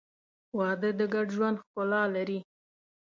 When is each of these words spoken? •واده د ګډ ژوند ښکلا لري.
•واده 0.57 0.89
د 0.99 1.01
ګډ 1.13 1.27
ژوند 1.35 1.59
ښکلا 1.63 2.03
لري. 2.15 2.39